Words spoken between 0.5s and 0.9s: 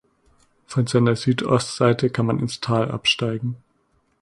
Von